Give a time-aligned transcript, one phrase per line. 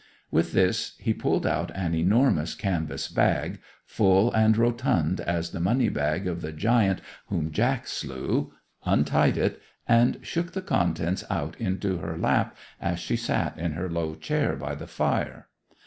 [0.31, 5.89] With this he pulled out an enormous canvas bag, full and rotund as the money
[5.89, 8.51] bag of the giant whom Jack slew,
[8.83, 13.91] untied it, and shook the contents out into her lap as she sat in her
[13.91, 15.49] low chair by the fire.